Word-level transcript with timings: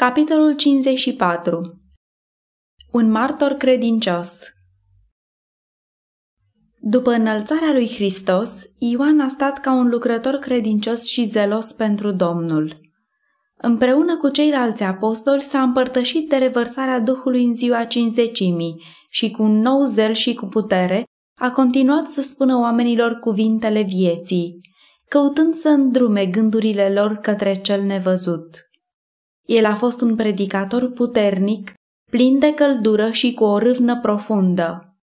Capitolul 0.00 0.54
54 0.54 1.60
Un 2.92 3.10
martor 3.10 3.52
credincios 3.52 4.42
După 6.80 7.10
înălțarea 7.10 7.72
lui 7.72 7.88
Hristos, 7.88 8.62
Ioan 8.78 9.20
a 9.20 9.28
stat 9.28 9.60
ca 9.60 9.72
un 9.72 9.88
lucrător 9.88 10.34
credincios 10.34 11.06
și 11.06 11.24
zelos 11.24 11.72
pentru 11.72 12.10
Domnul. 12.12 12.80
Împreună 13.56 14.16
cu 14.16 14.28
ceilalți 14.28 14.82
apostoli 14.82 15.42
s-a 15.42 15.62
împărtășit 15.62 16.28
de 16.28 16.36
revărsarea 16.36 17.00
Duhului 17.00 17.44
în 17.44 17.54
ziua 17.54 17.84
cinzecimii 17.84 18.82
și 19.10 19.30
cu 19.30 19.42
un 19.42 19.58
nou 19.60 19.84
zel 19.84 20.12
și 20.12 20.34
cu 20.34 20.46
putere 20.46 21.04
a 21.40 21.50
continuat 21.50 22.08
să 22.08 22.22
spună 22.22 22.56
oamenilor 22.56 23.12
cuvintele 23.12 23.82
vieții, 23.82 24.60
căutând 25.08 25.54
să 25.54 25.68
îndrume 25.68 26.26
gândurile 26.26 26.92
lor 26.92 27.14
către 27.16 27.60
cel 27.60 27.82
nevăzut. 27.82 28.67
El 29.48 29.64
a 29.64 29.74
fost 29.74 30.00
un 30.00 30.16
predicator 30.16 30.90
puternic, 30.92 31.72
plin 32.10 32.38
de 32.38 32.54
căldură 32.54 33.10
și 33.10 33.34
cu 33.34 33.44
o 33.44 33.58
râvnă 33.58 34.00
profundă. 34.00 34.96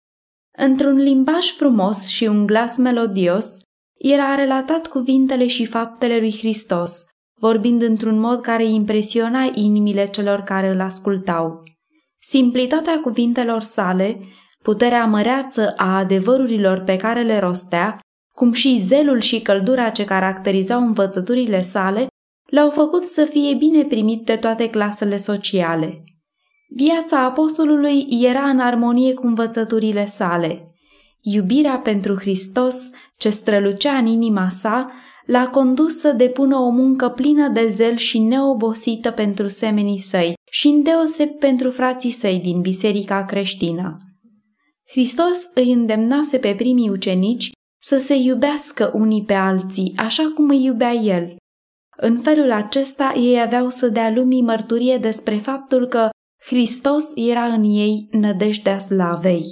Într-un 0.56 0.96
limbaj 0.96 1.50
frumos 1.50 2.06
și 2.06 2.24
un 2.24 2.46
glas 2.46 2.76
melodios, 2.76 3.56
el 3.98 4.20
a 4.20 4.34
relatat 4.34 4.86
cuvintele 4.86 5.46
și 5.46 5.66
faptele 5.66 6.18
lui 6.18 6.36
Hristos, 6.36 7.04
vorbind 7.40 7.82
într-un 7.82 8.18
mod 8.18 8.40
care 8.40 8.64
impresiona 8.64 9.50
inimile 9.54 10.06
celor 10.06 10.40
care 10.40 10.68
îl 10.68 10.80
ascultau. 10.80 11.62
Simplitatea 12.20 13.00
cuvintelor 13.00 13.62
sale, 13.62 14.20
puterea 14.62 15.04
măreață 15.04 15.72
a 15.76 15.96
adevărurilor 15.96 16.78
pe 16.78 16.96
care 16.96 17.22
le 17.22 17.38
rostea, 17.38 17.98
cum 18.36 18.52
și 18.52 18.76
zelul 18.76 19.20
și 19.20 19.40
căldura 19.40 19.90
ce 19.90 20.04
caracterizau 20.04 20.80
învățăturile 20.80 21.62
sale, 21.62 22.06
l-au 22.46 22.70
făcut 22.70 23.02
să 23.02 23.24
fie 23.24 23.54
bine 23.54 23.84
primit 23.84 24.24
de 24.24 24.36
toate 24.36 24.70
clasele 24.70 25.16
sociale. 25.16 26.04
Viața 26.68 27.24
apostolului 27.24 28.06
era 28.10 28.48
în 28.48 28.58
armonie 28.58 29.14
cu 29.14 29.26
învățăturile 29.26 30.06
sale. 30.06 30.74
Iubirea 31.20 31.78
pentru 31.78 32.14
Hristos, 32.14 32.90
ce 33.16 33.28
strălucea 33.28 33.96
în 33.96 34.06
inima 34.06 34.48
sa, 34.48 34.92
l-a 35.26 35.48
condus 35.48 35.98
să 35.98 36.12
depună 36.12 36.56
o 36.56 36.70
muncă 36.70 37.08
plină 37.08 37.48
de 37.48 37.66
zel 37.66 37.96
și 37.96 38.18
neobosită 38.18 39.10
pentru 39.10 39.48
semenii 39.48 39.98
săi 39.98 40.34
și 40.50 40.66
îndeoseb 40.66 41.28
pentru 41.28 41.70
frații 41.70 42.10
săi 42.10 42.38
din 42.38 42.60
biserica 42.60 43.24
creștină. 43.24 43.98
Hristos 44.90 45.50
îi 45.54 45.72
îndemnase 45.72 46.38
pe 46.38 46.54
primii 46.54 46.88
ucenici 46.88 47.50
să 47.82 47.98
se 47.98 48.14
iubească 48.14 48.90
unii 48.94 49.24
pe 49.24 49.34
alții, 49.34 49.92
așa 49.96 50.32
cum 50.34 50.48
îi 50.48 50.64
iubea 50.64 50.92
el. 50.92 51.36
În 52.06 52.18
felul 52.18 52.52
acesta 52.52 53.12
ei 53.16 53.40
aveau 53.40 53.68
să 53.68 53.88
dea 53.88 54.10
lumii 54.10 54.42
mărturie 54.42 54.98
despre 54.98 55.38
faptul 55.38 55.86
că 55.86 56.08
Hristos 56.46 57.12
era 57.14 57.44
în 57.44 57.62
ei 57.62 58.08
nădejdea 58.10 58.78
slavei. 58.78 59.44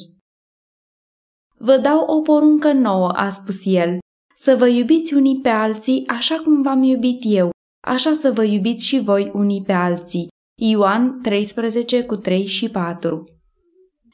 Vă 1.59 1.77
dau 1.77 2.05
o 2.05 2.21
poruncă 2.21 2.73
nouă, 2.73 3.09
a 3.09 3.29
spus 3.29 3.65
el, 3.65 3.99
să 4.35 4.57
vă 4.57 4.69
iubiți 4.69 5.15
unii 5.15 5.41
pe 5.41 5.49
alții 5.49 6.07
așa 6.07 6.35
cum 6.35 6.63
v-am 6.63 6.83
iubit 6.83 7.23
eu, 7.25 7.51
așa 7.87 8.13
să 8.13 8.33
vă 8.33 8.45
iubiți 8.45 8.87
și 8.87 9.01
voi 9.01 9.31
unii 9.35 9.63
pe 9.63 9.73
alții. 9.73 10.29
Ioan 10.61 11.21
13 11.21 12.05
cu 12.05 12.17
3 12.17 12.47
și 12.47 12.69
4 12.69 13.25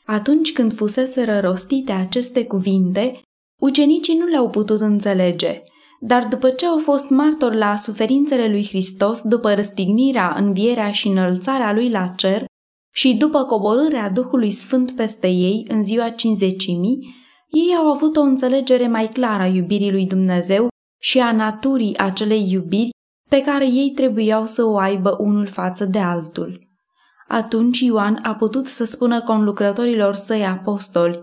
Atunci 0.06 0.52
când 0.52 0.74
fuseseră 0.74 1.40
rostite 1.40 1.92
aceste 1.92 2.44
cuvinte, 2.44 3.20
ucenicii 3.60 4.18
nu 4.18 4.26
le-au 4.26 4.50
putut 4.50 4.80
înțelege, 4.80 5.62
dar 6.00 6.26
după 6.26 6.50
ce 6.50 6.66
au 6.66 6.78
fost 6.78 7.10
martori 7.10 7.56
la 7.56 7.76
suferințele 7.76 8.48
lui 8.48 8.66
Hristos 8.66 9.22
după 9.22 9.54
răstignirea, 9.54 10.34
învierea 10.36 10.90
și 10.92 11.08
înălțarea 11.08 11.72
lui 11.72 11.90
la 11.90 12.06
cer 12.16 12.44
și 12.94 13.14
după 13.14 13.44
coborârea 13.44 14.10
Duhului 14.10 14.50
Sfânt 14.50 14.90
peste 14.90 15.28
ei 15.28 15.64
în 15.68 15.82
ziua 15.82 16.08
cinzecimii, 16.08 17.14
ei 17.48 17.74
au 17.76 17.86
avut 17.86 18.16
o 18.16 18.20
înțelegere 18.20 18.88
mai 18.88 19.08
clară 19.08 19.42
a 19.42 19.46
iubirii 19.46 19.90
lui 19.90 20.06
Dumnezeu 20.06 20.68
și 21.00 21.18
a 21.18 21.32
naturii 21.32 21.98
acelei 21.98 22.50
iubiri 22.50 22.90
pe 23.28 23.40
care 23.40 23.66
ei 23.66 23.92
trebuiau 23.94 24.46
să 24.46 24.64
o 24.64 24.78
aibă 24.78 25.16
unul 25.18 25.46
față 25.46 25.84
de 25.84 25.98
altul. 25.98 26.66
Atunci 27.28 27.78
Ioan 27.78 28.18
a 28.22 28.34
putut 28.34 28.66
să 28.66 28.84
spună 28.84 29.22
conlucrătorilor 29.22 30.14
săi 30.14 30.46
apostoli, 30.46 31.22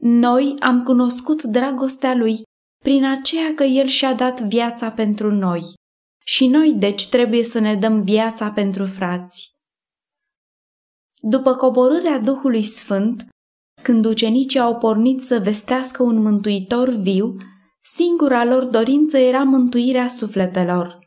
Noi 0.00 0.54
am 0.58 0.82
cunoscut 0.82 1.42
dragostea 1.42 2.14
lui 2.14 2.42
prin 2.88 3.04
aceea 3.04 3.54
că 3.54 3.64
el 3.64 3.86
și-a 3.86 4.14
dat 4.14 4.40
viața 4.40 4.90
pentru 4.90 5.30
noi. 5.32 5.62
Și 6.24 6.46
noi, 6.46 6.74
deci, 6.78 7.08
trebuie 7.08 7.44
să 7.44 7.58
ne 7.58 7.74
dăm 7.74 8.00
viața 8.00 8.50
pentru 8.50 8.84
frați. 8.84 9.50
După 11.20 11.54
coborârea 11.54 12.18
Duhului 12.18 12.62
Sfânt, 12.62 13.26
când 13.82 14.04
ucenicii 14.04 14.60
au 14.60 14.76
pornit 14.76 15.22
să 15.22 15.38
vestească 15.38 16.02
un 16.02 16.22
mântuitor 16.22 16.88
viu, 16.88 17.36
singura 17.82 18.44
lor 18.44 18.64
dorință 18.64 19.18
era 19.18 19.42
mântuirea 19.42 20.08
sufletelor. 20.08 20.98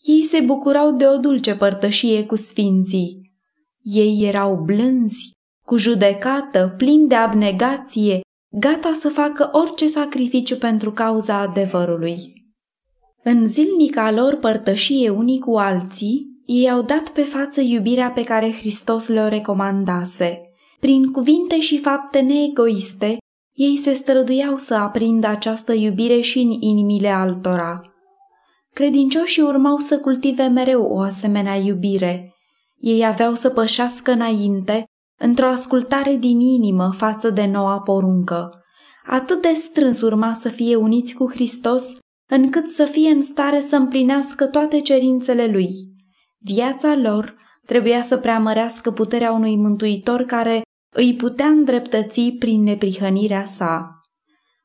Ei 0.00 0.22
se 0.22 0.40
bucurau 0.40 0.96
de 0.96 1.06
o 1.06 1.16
dulce 1.16 1.56
părtășie 1.56 2.26
cu 2.26 2.34
sfinții. 2.34 3.32
Ei 3.82 4.18
erau 4.22 4.62
blânzi, 4.64 5.30
cu 5.66 5.76
judecată, 5.76 6.74
plini 6.76 7.08
de 7.08 7.14
abnegație, 7.14 8.20
gata 8.50 8.92
să 8.92 9.08
facă 9.08 9.48
orice 9.52 9.86
sacrificiu 9.86 10.56
pentru 10.56 10.92
cauza 10.92 11.36
adevărului. 11.36 12.32
În 13.22 13.46
zilnica 13.46 14.10
lor 14.10 14.36
părtășie 14.36 15.08
unii 15.08 15.38
cu 15.38 15.56
alții, 15.56 16.26
ei 16.44 16.70
au 16.70 16.82
dat 16.82 17.08
pe 17.08 17.22
față 17.22 17.60
iubirea 17.60 18.10
pe 18.10 18.20
care 18.20 18.52
Hristos 18.52 19.08
le-o 19.08 19.28
recomandase– 19.28 20.40
prin 20.80 21.12
cuvinte 21.12 21.60
și 21.60 21.78
fapte 21.78 22.20
neegoiste, 22.20 23.18
ei 23.52 23.76
se 23.76 23.92
străduiau 23.92 24.56
să 24.56 24.74
aprindă 24.74 25.26
această 25.26 25.72
iubire 25.72 26.20
și 26.20 26.38
în 26.38 26.50
inimile 26.50 27.08
altora. 27.08 27.80
Credincioșii 28.74 29.42
urmau 29.42 29.78
să 29.78 30.00
cultive 30.00 30.46
mereu 30.46 30.82
o 30.82 31.00
asemenea 31.00 31.54
iubire. 31.54 32.34
Ei 32.78 33.06
aveau 33.06 33.34
să 33.34 33.50
pășească 33.50 34.10
înainte, 34.10 34.84
într-o 35.22 35.46
ascultare 35.46 36.16
din 36.16 36.40
inimă 36.40 36.92
față 36.96 37.30
de 37.30 37.46
noua 37.46 37.80
poruncă. 37.80 38.50
Atât 39.06 39.42
de 39.42 39.52
strâns 39.54 40.00
urma 40.00 40.32
să 40.32 40.48
fie 40.48 40.76
uniți 40.76 41.14
cu 41.14 41.30
Hristos, 41.30 41.98
încât 42.30 42.66
să 42.66 42.84
fie 42.84 43.08
în 43.10 43.22
stare 43.22 43.60
să 43.60 43.76
împlinească 43.76 44.46
toate 44.46 44.80
cerințele 44.80 45.46
Lui. 45.46 45.70
Viața 46.38 46.96
lor 46.96 47.36
trebuia 47.66 48.02
să 48.02 48.16
preamărească 48.16 48.90
puterea 48.90 49.32
unui 49.32 49.56
mântuitor 49.56 50.22
care 50.22 50.62
îi 50.94 51.16
putea 51.16 51.46
îndreptăți 51.46 52.36
prin 52.38 52.62
neprihănirea 52.62 53.44
sa. 53.44 54.00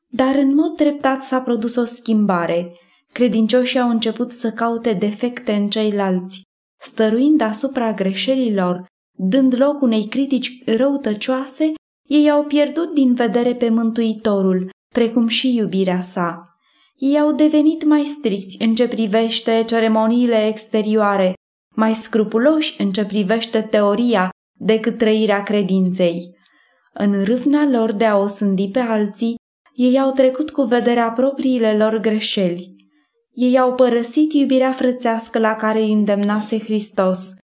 Dar 0.06 0.34
în 0.34 0.54
mod 0.54 0.76
treptat 0.76 1.22
s-a 1.22 1.40
produs 1.40 1.76
o 1.76 1.84
schimbare. 1.84 2.72
Credincioșii 3.12 3.80
au 3.80 3.88
început 3.88 4.32
să 4.32 4.50
caute 4.50 4.92
defecte 4.92 5.52
în 5.52 5.68
ceilalți, 5.68 6.42
stăruind 6.80 7.40
asupra 7.40 7.92
greșelilor, 7.92 8.86
dând 9.16 9.54
loc 9.58 9.80
unei 9.80 10.06
critici 10.08 10.62
răutăcioase, 10.66 11.72
ei 12.08 12.30
au 12.30 12.44
pierdut 12.44 12.94
din 12.94 13.14
vedere 13.14 13.54
pe 13.54 13.68
Mântuitorul, 13.68 14.70
precum 14.94 15.28
și 15.28 15.54
iubirea 15.54 16.00
sa. 16.00 16.56
Ei 16.96 17.18
au 17.18 17.32
devenit 17.32 17.84
mai 17.84 18.04
stricți 18.04 18.62
în 18.62 18.74
ce 18.74 18.88
privește 18.88 19.64
ceremoniile 19.66 20.46
exterioare, 20.46 21.34
mai 21.76 21.94
scrupuloși 21.94 22.82
în 22.82 22.92
ce 22.92 23.04
privește 23.04 23.60
teoria 23.60 24.30
decât 24.58 24.98
trăirea 24.98 25.42
credinței. 25.42 26.36
În 26.92 27.24
râvna 27.24 27.68
lor 27.68 27.92
de 27.92 28.04
a 28.04 28.16
o 28.16 28.26
sândi 28.26 28.68
pe 28.68 28.78
alții, 28.78 29.34
ei 29.74 29.98
au 29.98 30.12
trecut 30.12 30.50
cu 30.50 30.62
vederea 30.62 31.10
propriile 31.10 31.76
lor 31.76 31.98
greșeli. 31.98 32.74
Ei 33.32 33.58
au 33.58 33.74
părăsit 33.74 34.32
iubirea 34.32 34.72
frățească 34.72 35.38
la 35.38 35.54
care 35.54 35.80
îi 35.80 35.92
îndemnase 35.92 36.58
Hristos 36.58 37.36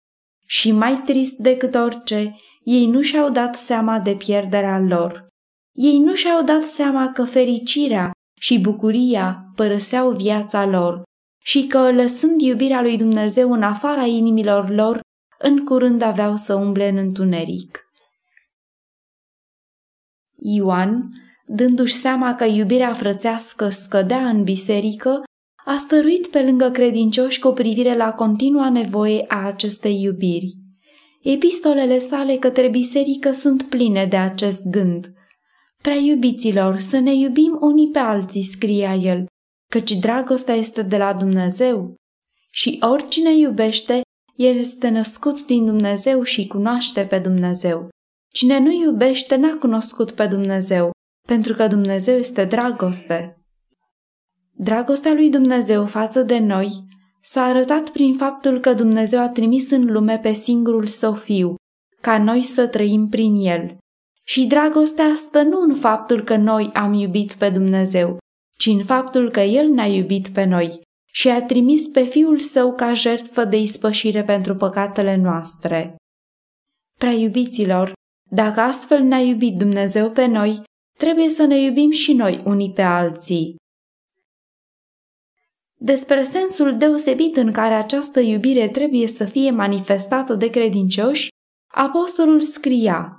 și 0.52 0.72
mai 0.72 1.02
trist 1.04 1.36
decât 1.36 1.74
orice, 1.74 2.36
ei 2.64 2.86
nu 2.86 3.00
și-au 3.00 3.30
dat 3.30 3.56
seama 3.56 3.98
de 3.98 4.14
pierderea 4.14 4.78
lor. 4.78 5.26
Ei 5.72 5.98
nu 5.98 6.14
și-au 6.14 6.42
dat 6.42 6.66
seama 6.66 7.12
că 7.12 7.24
fericirea 7.24 8.10
și 8.40 8.60
bucuria 8.60 9.52
părăseau 9.54 10.10
viața 10.10 10.66
lor 10.66 11.02
și 11.44 11.66
că, 11.66 11.92
lăsând 11.92 12.40
iubirea 12.40 12.82
lui 12.82 12.96
Dumnezeu 12.96 13.52
în 13.52 13.62
afara 13.62 14.04
inimilor 14.04 14.68
lor, 14.68 15.00
în 15.38 15.64
curând 15.64 16.02
aveau 16.02 16.36
să 16.36 16.54
umble 16.54 16.88
în 16.88 16.96
întuneric. 16.96 17.80
Ioan, 20.38 21.08
dându-și 21.46 21.94
seama 21.94 22.34
că 22.34 22.44
iubirea 22.44 22.92
frățească 22.92 23.68
scădea 23.68 24.28
în 24.28 24.44
biserică, 24.44 25.22
a 25.64 25.76
stăruit 25.76 26.26
pe 26.26 26.42
lângă 26.42 26.70
credincioși 26.70 27.40
cu 27.40 27.52
privire 27.52 27.96
la 27.96 28.12
continua 28.12 28.70
nevoie 28.70 29.24
a 29.28 29.46
acestei 29.46 30.02
iubiri. 30.02 30.54
Epistolele 31.22 31.98
sale 31.98 32.36
către 32.36 32.68
biserică 32.68 33.32
sunt 33.32 33.62
pline 33.62 34.06
de 34.06 34.16
acest 34.16 34.66
gând. 34.66 35.12
Prea 35.82 35.94
iubiților, 35.94 36.78
să 36.78 36.98
ne 36.98 37.14
iubim 37.14 37.58
unii 37.60 37.90
pe 37.90 37.98
alții, 37.98 38.42
scria 38.42 38.94
el, 38.94 39.26
căci 39.70 39.92
dragostea 39.92 40.54
este 40.54 40.82
de 40.82 40.96
la 40.96 41.12
Dumnezeu. 41.12 41.94
Și 42.50 42.78
oricine 42.80 43.36
iubește 43.36 44.00
El 44.36 44.56
este 44.56 44.88
născut 44.88 45.46
din 45.46 45.64
Dumnezeu 45.64 46.22
și 46.22 46.46
cunoaște 46.46 47.04
pe 47.04 47.18
Dumnezeu. 47.18 47.88
Cine 48.32 48.58
nu 48.58 48.72
iubește 48.72 49.36
n-a 49.36 49.56
cunoscut 49.56 50.12
pe 50.12 50.26
Dumnezeu, 50.26 50.90
pentru 51.28 51.54
că 51.54 51.66
Dumnezeu 51.66 52.16
este 52.18 52.44
dragoste. 52.44 53.41
Dragostea 54.56 55.12
lui 55.12 55.30
Dumnezeu 55.30 55.86
față 55.86 56.22
de 56.22 56.38
noi 56.38 56.84
s-a 57.22 57.42
arătat 57.42 57.90
prin 57.90 58.14
faptul 58.14 58.60
că 58.60 58.74
Dumnezeu 58.74 59.20
a 59.20 59.28
trimis 59.28 59.70
în 59.70 59.92
lume 59.92 60.18
pe 60.18 60.32
singurul 60.32 60.86
său 60.86 61.14
fiu, 61.14 61.54
ca 62.00 62.18
noi 62.18 62.42
să 62.42 62.66
trăim 62.66 63.08
prin 63.08 63.34
el. 63.34 63.76
Și 64.24 64.46
dragostea 64.46 65.14
stă 65.14 65.42
nu 65.42 65.60
în 65.60 65.74
faptul 65.74 66.22
că 66.22 66.36
noi 66.36 66.70
am 66.72 66.92
iubit 66.92 67.32
pe 67.32 67.50
Dumnezeu, 67.50 68.18
ci 68.58 68.66
în 68.66 68.82
faptul 68.82 69.30
că 69.30 69.40
El 69.40 69.68
ne-a 69.68 69.86
iubit 69.86 70.28
pe 70.28 70.44
noi 70.44 70.80
și 71.12 71.28
a 71.28 71.42
trimis 71.42 71.88
pe 71.88 72.02
Fiul 72.02 72.38
Său 72.38 72.74
ca 72.74 72.92
jertfă 72.92 73.44
de 73.44 73.56
ispășire 73.56 74.24
pentru 74.24 74.56
păcatele 74.56 75.16
noastre. 75.16 75.96
Prea 76.98 77.12
iubiților, 77.12 77.92
dacă 78.30 78.60
astfel 78.60 79.02
ne-a 79.02 79.20
iubit 79.20 79.56
Dumnezeu 79.56 80.10
pe 80.10 80.26
noi, 80.26 80.62
trebuie 80.98 81.28
să 81.28 81.44
ne 81.44 81.60
iubim 81.60 81.90
și 81.90 82.12
noi 82.12 82.42
unii 82.44 82.72
pe 82.72 82.82
alții. 82.82 83.56
Despre 85.84 86.22
sensul 86.22 86.76
deosebit 86.76 87.36
în 87.36 87.52
care 87.52 87.74
această 87.74 88.20
iubire 88.20 88.68
trebuie 88.68 89.06
să 89.06 89.24
fie 89.24 89.50
manifestată 89.50 90.34
de 90.34 90.50
credincioși, 90.50 91.28
apostolul 91.74 92.40
scria, 92.40 93.16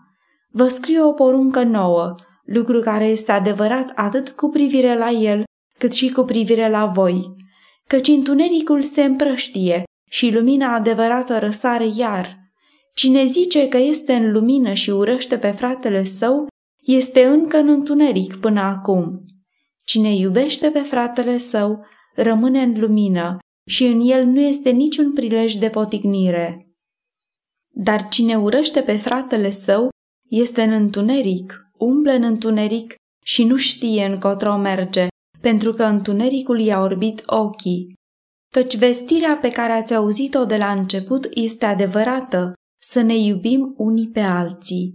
Vă 0.55 0.67
scriu 0.67 1.07
o 1.07 1.13
poruncă 1.13 1.63
nouă, 1.63 2.15
lucru 2.45 2.79
care 2.79 3.05
este 3.05 3.31
adevărat 3.31 3.91
atât 3.95 4.29
cu 4.29 4.49
privire 4.49 4.97
la 4.97 5.09
el, 5.09 5.43
cât 5.79 5.93
și 5.93 6.11
cu 6.11 6.23
privire 6.23 6.69
la 6.69 6.85
voi, 6.85 7.35
căci 7.87 8.07
întunericul 8.07 8.81
se 8.81 9.03
împrăștie 9.03 9.83
și 10.09 10.31
lumina 10.33 10.73
adevărată 10.73 11.39
răsare 11.39 11.87
iar. 11.97 12.37
Cine 12.95 13.25
zice 13.25 13.67
că 13.67 13.77
este 13.77 14.13
în 14.13 14.31
lumină 14.31 14.73
și 14.73 14.89
urăște 14.89 15.37
pe 15.37 15.51
fratele 15.51 16.03
său, 16.03 16.47
este 16.81 17.25
încă 17.25 17.57
în 17.57 17.67
întuneric 17.67 18.35
până 18.35 18.61
acum. 18.61 19.25
Cine 19.85 20.15
iubește 20.15 20.69
pe 20.69 20.79
fratele 20.79 21.37
său, 21.37 21.85
rămâne 22.15 22.61
în 22.61 22.79
lumină 22.79 23.37
și 23.69 23.85
în 23.85 23.99
el 23.99 24.25
nu 24.25 24.39
este 24.39 24.69
niciun 24.69 25.13
prilej 25.13 25.53
de 25.53 25.69
potignire. 25.69 26.67
Dar 27.75 28.07
cine 28.07 28.37
urăște 28.37 28.81
pe 28.81 28.95
fratele 28.95 29.49
său, 29.49 29.89
este 30.29 30.61
în 30.61 30.71
întuneric, 30.71 31.69
umble 31.77 32.15
în 32.15 32.23
întuneric 32.23 32.95
și 33.25 33.43
nu 33.43 33.55
știe 33.55 34.05
încotro 34.05 34.57
merge, 34.57 35.07
pentru 35.41 35.73
că 35.73 35.83
întunericul 35.83 36.59
i-a 36.59 36.79
orbit 36.79 37.23
ochii. 37.25 37.93
Căci 38.53 38.77
vestirea 38.77 39.37
pe 39.37 39.49
care 39.49 39.71
ați 39.71 39.93
auzit-o 39.93 40.45
de 40.45 40.57
la 40.57 40.71
început 40.71 41.27
este 41.33 41.65
adevărată, 41.65 42.53
să 42.81 43.01
ne 43.01 43.17
iubim 43.17 43.73
unii 43.77 44.09
pe 44.09 44.19
alții. 44.19 44.91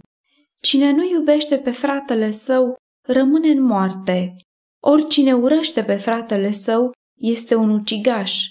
Cine 0.61 0.91
nu 0.91 1.09
iubește 1.09 1.57
pe 1.57 1.71
fratele 1.71 2.31
său, 2.31 2.75
rămâne 3.07 3.47
în 3.47 3.61
moarte. 3.61 4.35
Oricine 4.83 5.33
urăște 5.33 5.83
pe 5.83 5.95
fratele 5.95 6.51
său 6.51 6.91
este 7.19 7.55
un 7.55 7.69
ucigaș. 7.69 8.45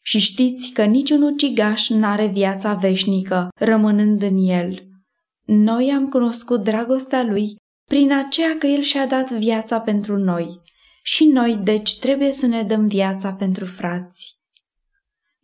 Și 0.00 0.18
știți 0.18 0.70
că 0.70 0.84
niciun 0.84 1.22
ucigaș 1.22 1.88
n-are 1.88 2.26
viața 2.26 2.74
veșnică, 2.74 3.48
rămânând 3.54 4.22
în 4.22 4.36
el. 4.36 4.82
Noi 5.44 5.92
am 5.92 6.08
cunoscut 6.08 6.62
dragostea 6.62 7.22
lui 7.22 7.56
prin 7.88 8.12
aceea 8.12 8.56
că 8.58 8.66
el 8.66 8.80
și-a 8.80 9.06
dat 9.06 9.30
viața 9.30 9.80
pentru 9.80 10.16
noi. 10.16 10.60
Și 11.02 11.24
noi, 11.24 11.56
deci, 11.62 11.98
trebuie 11.98 12.32
să 12.32 12.46
ne 12.46 12.62
dăm 12.62 12.88
viața 12.88 13.32
pentru 13.32 13.64
frați. 13.64 14.40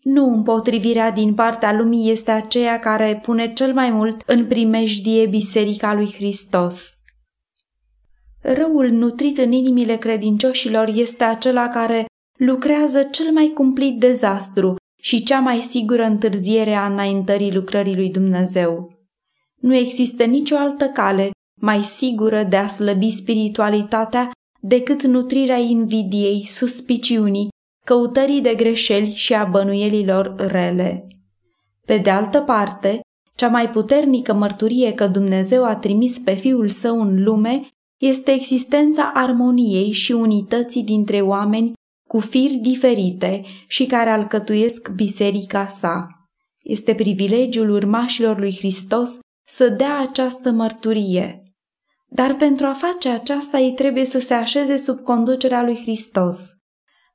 Nu 0.03 0.25
împotrivirea 0.25 1.11
din 1.11 1.35
partea 1.35 1.73
lumii 1.73 2.11
este 2.11 2.31
aceea 2.31 2.79
care 2.79 3.21
pune 3.23 3.53
cel 3.53 3.73
mai 3.73 3.91
mult 3.91 4.23
în 4.27 4.47
primejdie 4.47 5.27
Biserica 5.27 5.95
lui 5.95 6.13
Hristos. 6.13 6.93
Răul 8.41 8.91
nutrit 8.91 9.39
în 9.39 9.53
inimile 9.53 9.97
credincioșilor 9.97 10.89
este 10.95 11.25
acela 11.25 11.69
care 11.69 12.07
lucrează 12.39 13.03
cel 13.03 13.33
mai 13.33 13.51
cumplit 13.55 13.99
dezastru 13.99 14.77
și 15.01 15.23
cea 15.23 15.41
mai 15.41 15.61
sigură 15.61 16.03
întârziere 16.05 16.75
a 16.75 16.87
înaintării 16.87 17.55
lucrării 17.55 17.95
lui 17.95 18.11
Dumnezeu. 18.11 18.93
Nu 19.61 19.75
există 19.75 20.25
nicio 20.25 20.57
altă 20.57 20.85
cale 20.85 21.31
mai 21.61 21.83
sigură 21.83 22.43
de 22.43 22.57
a 22.57 22.67
slăbi 22.67 23.11
spiritualitatea 23.11 24.31
decât 24.61 25.03
nutrirea 25.03 25.57
invidiei, 25.57 26.45
suspiciunii, 26.47 27.49
căutării 27.85 28.41
de 28.41 28.55
greșeli 28.55 29.13
și 29.13 29.35
a 29.35 29.45
bănuielilor 29.45 30.35
rele. 30.37 31.07
Pe 31.85 31.97
de 31.97 32.11
altă 32.11 32.41
parte, 32.41 33.01
cea 33.35 33.49
mai 33.49 33.71
puternică 33.71 34.33
mărturie 34.33 34.93
că 34.93 35.07
Dumnezeu 35.07 35.65
a 35.65 35.77
trimis 35.77 36.19
pe 36.19 36.35
Fiul 36.35 36.69
Său 36.69 37.01
în 37.01 37.23
lume 37.23 37.69
este 38.01 38.31
existența 38.31 39.11
armoniei 39.15 39.91
și 39.91 40.13
unității 40.13 40.83
dintre 40.83 41.21
oameni 41.21 41.73
cu 42.09 42.21
firi 42.21 42.55
diferite 42.55 43.43
și 43.67 43.87
care 43.87 44.11
alcătuiesc 44.11 44.89
biserica 44.89 45.67
sa. 45.67 46.07
Este 46.63 46.95
privilegiul 46.95 47.71
urmașilor 47.71 48.39
lui 48.39 48.57
Hristos 48.57 49.19
să 49.47 49.69
dea 49.69 49.99
această 49.99 50.51
mărturie. 50.51 51.43
Dar 52.07 52.35
pentru 52.35 52.67
a 52.67 52.73
face 52.73 53.09
aceasta 53.09 53.59
ei 53.59 53.73
trebuie 53.73 54.05
să 54.05 54.19
se 54.19 54.35
așeze 54.35 54.77
sub 54.77 55.01
conducerea 55.01 55.63
lui 55.63 55.77
Hristos. 55.77 56.57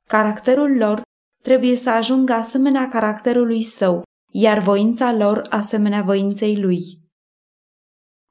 Caracterul 0.08 0.76
lor 0.76 1.02
trebuie 1.42 1.76
să 1.76 1.90
ajungă 1.90 2.32
asemenea 2.32 2.88
caracterului 2.88 3.62
său, 3.62 4.02
iar 4.32 4.58
voința 4.58 5.12
lor 5.12 5.46
asemenea 5.50 6.02
voinței 6.02 6.60
lui. 6.60 6.82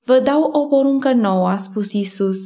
Vă 0.06 0.20
dau 0.20 0.42
o 0.44 0.66
poruncă 0.68 1.14
nouă, 1.14 1.50
a 1.50 1.58
spus 1.58 1.92
Isus, 1.94 2.38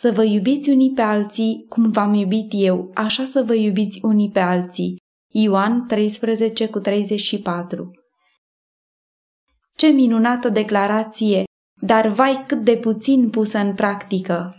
să 0.00 0.12
vă 0.12 0.24
iubiți 0.24 0.70
unii 0.70 0.92
pe 0.92 1.02
alții 1.02 1.66
cum 1.68 1.90
v-am 1.90 2.14
iubit 2.14 2.50
eu, 2.54 2.90
așa 2.94 3.24
să 3.24 3.42
vă 3.42 3.54
iubiți 3.54 3.98
unii 4.02 4.30
pe 4.30 4.40
alții. 4.40 4.96
Ioan 5.32 5.86
13 5.86 6.68
cu 6.68 6.78
34 6.78 7.90
Ce 9.76 9.86
minunată 9.86 10.48
declarație 10.48 11.44
dar 11.82 12.06
vai 12.06 12.44
cât 12.46 12.64
de 12.64 12.76
puțin 12.76 13.30
pusă 13.30 13.58
în 13.58 13.74
practică. 13.74 14.54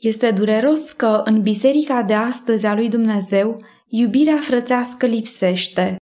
Este 0.00 0.30
dureros 0.30 0.92
că 0.92 1.22
în 1.24 1.42
biserica 1.42 2.02
de 2.02 2.14
astăzi 2.14 2.66
a 2.66 2.74
lui 2.74 2.88
Dumnezeu 2.88 3.64
iubirea 3.86 4.36
frățească 4.36 5.06
lipsește. 5.06 5.96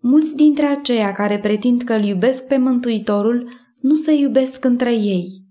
Mulți 0.00 0.36
dintre 0.36 0.66
aceia 0.66 1.12
care 1.12 1.38
pretind 1.40 1.82
că 1.82 1.92
îl 1.92 2.04
iubesc 2.04 2.46
pe 2.46 2.56
Mântuitorul 2.56 3.50
nu 3.80 3.94
se 3.94 4.12
iubesc 4.12 4.64
între 4.64 4.94
ei. 4.94 5.41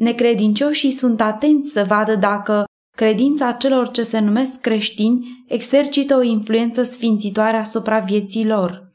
Necredincioșii 0.00 0.90
sunt 0.90 1.20
atenți 1.20 1.70
să 1.70 1.84
vadă 1.84 2.14
dacă 2.14 2.64
credința 2.96 3.52
celor 3.52 3.90
ce 3.90 4.02
se 4.02 4.18
numesc 4.18 4.60
creștini 4.60 5.44
exercită 5.48 6.16
o 6.16 6.22
influență 6.22 6.82
sfințitoare 6.82 7.56
asupra 7.56 7.98
vieții 7.98 8.46
lor. 8.46 8.90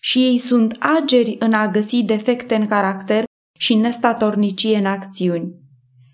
Și 0.00 0.18
ei 0.18 0.38
sunt 0.38 0.76
ageri 0.78 1.36
în 1.38 1.52
a 1.52 1.68
găsi 1.68 2.02
defecte 2.02 2.54
în 2.54 2.66
caracter 2.66 3.24
și 3.58 3.74
nestatornicie 3.74 4.76
în 4.76 4.86
acțiuni. 4.86 5.54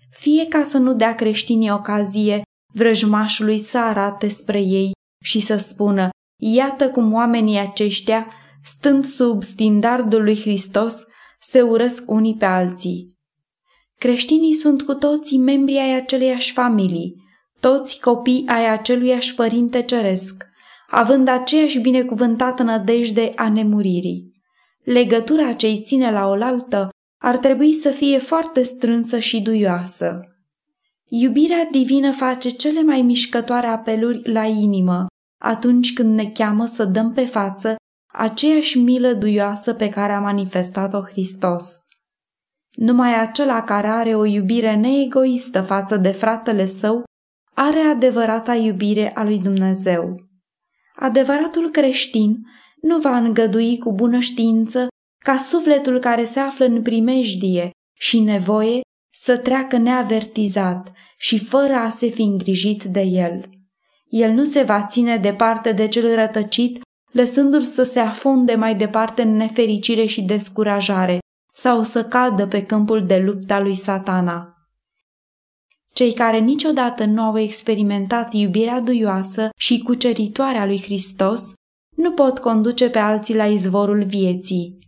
Fie 0.09 0.45
ca 0.45 0.63
să 0.63 0.77
nu 0.77 0.93
dea 0.93 1.15
creștinii 1.15 1.71
ocazie 1.71 2.41
vrăjmașului 2.73 3.57
să 3.57 3.77
arate 3.77 4.27
spre 4.27 4.59
ei 4.59 4.91
și 5.23 5.39
să 5.39 5.57
spună, 5.57 6.09
iată 6.41 6.89
cum 6.89 7.13
oamenii 7.13 7.59
aceștia, 7.59 8.27
stând 8.63 9.05
sub 9.05 9.43
standardul 9.43 10.23
lui 10.23 10.39
Hristos, 10.39 11.03
se 11.39 11.61
urăsc 11.61 12.11
unii 12.11 12.35
pe 12.35 12.45
alții. 12.45 13.21
Creștinii 14.03 14.53
sunt 14.53 14.81
cu 14.81 14.93
toții 14.93 15.37
membri 15.37 15.77
ai 15.77 15.95
aceleiași 15.95 16.51
familii, 16.51 17.15
toți 17.59 17.99
copii 18.01 18.43
ai 18.47 18.69
aceluiași 18.69 19.35
părinte 19.35 19.81
ceresc, 19.81 20.45
având 20.89 21.27
aceeași 21.27 21.79
binecuvântată 21.79 22.63
nădejde 22.63 23.31
a 23.35 23.49
nemuririi. 23.49 24.33
Legătura 24.83 25.53
ce 25.53 25.67
îi 25.67 25.81
ține 25.81 26.11
la 26.11 26.27
oaltă 26.27 26.89
ar 27.21 27.37
trebui 27.37 27.73
să 27.73 27.89
fie 27.89 28.17
foarte 28.17 28.63
strânsă 28.63 29.19
și 29.19 29.41
duioasă. 29.41 30.19
Iubirea 31.09 31.67
divină 31.71 32.11
face 32.11 32.49
cele 32.49 32.81
mai 32.81 33.01
mișcătoare 33.01 33.67
apeluri 33.67 34.31
la 34.31 34.45
inimă 34.45 35.05
atunci 35.41 35.93
când 35.93 36.15
ne 36.15 36.29
cheamă 36.29 36.65
să 36.65 36.85
dăm 36.85 37.13
pe 37.13 37.25
față 37.25 37.75
aceeași 38.13 38.77
milă 38.77 39.13
duioasă 39.13 39.73
pe 39.73 39.89
care 39.89 40.11
a 40.11 40.19
manifestat-o 40.19 41.01
Hristos. 41.01 41.91
Numai 42.75 43.19
acela 43.19 43.63
care 43.63 43.87
are 43.87 44.15
o 44.15 44.25
iubire 44.25 44.75
neegoistă 44.75 45.61
față 45.61 45.97
de 45.97 46.11
fratele 46.11 46.65
său 46.65 47.03
are 47.55 47.79
adevărata 47.79 48.55
iubire 48.55 49.11
a 49.13 49.23
lui 49.23 49.39
Dumnezeu. 49.39 50.15
Adevăratul 50.95 51.69
creștin 51.69 52.37
nu 52.81 52.97
va 52.97 53.17
îngădui 53.17 53.77
cu 53.77 53.93
bună 53.93 54.19
știință 54.19 54.87
ca 55.25 55.37
sufletul 55.37 55.99
care 55.99 56.23
se 56.23 56.39
află 56.39 56.65
în 56.65 56.81
primejdie 56.81 57.69
și 57.99 58.19
nevoie 58.19 58.81
să 59.13 59.37
treacă 59.37 59.77
neavertizat 59.77 60.91
și 61.17 61.39
fără 61.39 61.73
a 61.73 61.89
se 61.89 62.07
fi 62.07 62.21
îngrijit 62.21 62.83
de 62.83 63.01
el. 63.01 63.49
El 64.05 64.31
nu 64.31 64.43
se 64.43 64.61
va 64.61 64.85
ține 64.85 65.17
departe 65.17 65.71
de 65.71 65.87
cel 65.87 66.15
rătăcit 66.15 66.81
lăsându-l 67.11 67.61
să 67.61 67.83
se 67.83 67.99
afunde 67.99 68.55
mai 68.55 68.75
departe 68.75 69.21
în 69.21 69.35
nefericire 69.35 70.05
și 70.05 70.21
descurajare 70.21 71.19
sau 71.55 71.83
să 71.83 72.05
cadă 72.05 72.47
pe 72.47 72.65
câmpul 72.65 73.05
de 73.05 73.17
lupta 73.17 73.59
lui 73.59 73.75
satana. 73.75 74.53
Cei 75.93 76.13
care 76.13 76.39
niciodată 76.39 77.05
nu 77.05 77.21
au 77.21 77.37
experimentat 77.37 78.33
iubirea 78.33 78.79
duioasă 78.79 79.49
și 79.57 79.83
cuceritoare 79.83 80.57
a 80.57 80.65
lui 80.65 80.81
Hristos 80.81 81.53
nu 81.95 82.11
pot 82.11 82.39
conduce 82.39 82.89
pe 82.89 82.99
alții 82.99 83.35
la 83.35 83.45
izvorul 83.45 84.03
vieții. 84.03 84.79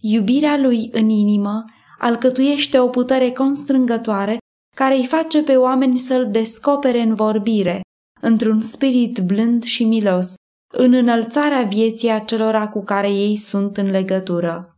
Iubirea 0.00 0.56
lui 0.56 0.88
în 0.92 1.08
inimă 1.08 1.64
alcătuiește 1.98 2.78
o 2.78 2.88
putere 2.88 3.30
constrângătoare 3.30 4.38
care 4.76 4.96
îi 4.96 5.06
face 5.06 5.42
pe 5.42 5.56
oameni 5.56 5.96
să-l 5.96 6.30
descopere 6.30 7.00
în 7.00 7.14
vorbire, 7.14 7.80
într-un 8.20 8.60
spirit 8.60 9.18
blând 9.18 9.62
și 9.62 9.84
milos, 9.84 10.34
în 10.74 10.92
înălțarea 10.92 11.62
vieții 11.62 12.10
acelora 12.10 12.68
cu 12.68 12.82
care 12.82 13.10
ei 13.10 13.36
sunt 13.36 13.76
în 13.76 13.90
legătură. 13.90 14.77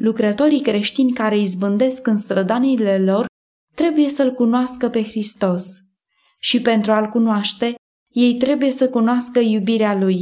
Lucrătorii 0.00 0.60
creștini 0.60 1.12
care 1.12 1.38
izbândesc 1.38 2.06
în 2.06 2.16
strădanile 2.16 2.98
lor 2.98 3.26
trebuie 3.74 4.08
să-L 4.08 4.32
cunoască 4.32 4.88
pe 4.88 5.02
Hristos 5.02 5.64
și 6.38 6.62
pentru 6.62 6.92
a-L 6.92 7.08
cunoaște, 7.08 7.74
ei 8.12 8.36
trebuie 8.36 8.70
să 8.70 8.88
cunoască 8.90 9.38
iubirea 9.38 9.94
Lui. 9.98 10.20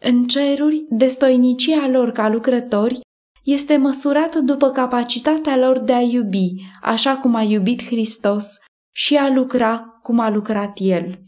În 0.00 0.26
ceruri, 0.26 0.84
destoinicia 0.88 1.88
lor 1.88 2.10
ca 2.10 2.28
lucrători 2.28 3.00
este 3.44 3.76
măsurată 3.76 4.40
după 4.40 4.70
capacitatea 4.70 5.56
lor 5.56 5.78
de 5.78 5.92
a 5.92 6.00
iubi, 6.00 6.54
așa 6.82 7.16
cum 7.16 7.34
a 7.34 7.42
iubit 7.42 7.84
Hristos, 7.84 8.46
și 8.94 9.16
a 9.16 9.32
lucra 9.34 9.78
cum 10.02 10.18
a 10.18 10.30
lucrat 10.30 10.78
El. 10.80 11.18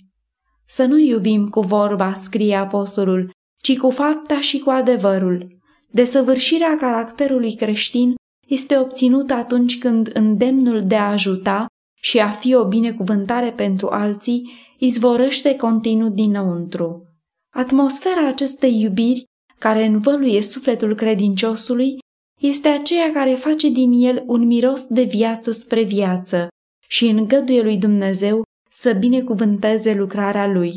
Să 0.67 0.85
nu 0.85 0.99
iubim 0.99 1.49
cu 1.49 1.61
vorba, 1.61 2.15
scrie 2.15 2.57
apostolul, 2.57 3.31
ci 3.63 3.79
cu 3.79 3.91
fapta 3.91 4.41
și 4.41 4.59
cu 4.59 4.71
adevărul. 4.71 5.62
Desăvârșirea 5.93 6.77
caracterului 6.77 7.55
creștin 7.55 8.15
este 8.49 8.79
obținută 8.79 9.35
atunci 9.35 9.79
când 9.79 10.11
îndemnul 10.15 10.87
de 10.87 10.97
a 10.97 11.11
ajuta 11.11 11.67
și 12.01 12.19
a 12.19 12.31
fi 12.31 12.55
o 12.55 12.65
binecuvântare 12.65 13.53
pentru 13.53 13.89
alții 13.89 14.51
izvorăște 14.79 15.57
continuu 15.57 16.09
dinăuntru. 16.09 17.07
Atmosfera 17.55 18.27
acestei 18.27 18.81
iubiri, 18.81 19.25
care 19.59 19.85
învăluie 19.85 20.43
sufletul 20.43 20.95
credinciosului, 20.95 21.99
este 22.41 22.69
aceea 22.69 23.13
care 23.13 23.35
face 23.35 23.69
din 23.69 23.93
el 23.93 24.23
un 24.27 24.47
miros 24.47 24.87
de 24.87 25.03
viață 25.03 25.51
spre 25.51 25.83
viață 25.83 26.49
și 26.89 27.07
îngăduie 27.07 27.63
lui 27.63 27.79
Dumnezeu 27.79 28.43
să 28.71 28.93
binecuvânteze 28.93 29.95
lucrarea 29.95 30.47
lui. 30.47 30.73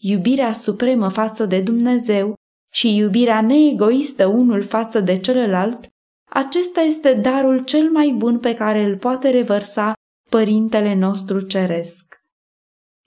Iubirea 0.00 0.52
supremă 0.52 1.08
față 1.08 1.46
de 1.46 1.60
Dumnezeu 1.60 2.34
și 2.72 2.96
iubirea 2.96 3.40
neegoistă 3.40 4.26
unul 4.26 4.62
față 4.62 5.00
de 5.00 5.18
celălalt, 5.18 5.88
acesta 6.30 6.80
este 6.80 7.14
darul 7.14 7.64
cel 7.64 7.90
mai 7.90 8.14
bun 8.16 8.38
pe 8.38 8.54
care 8.54 8.82
îl 8.84 8.96
poate 8.96 9.30
revărsa 9.30 9.92
Părintele 10.28 10.94
nostru 10.94 11.40
Ceresc. 11.40 12.18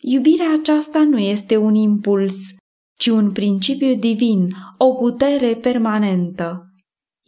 Iubirea 0.02 0.54
aceasta 0.60 1.04
nu 1.04 1.18
este 1.18 1.58
un 1.58 1.74
impuls, 1.74 2.56
ci 2.98 3.08
un 3.08 3.32
principiu 3.32 3.96
divin, 3.96 4.50
o 4.78 4.94
putere 4.94 5.56
permanentă. 5.56 6.68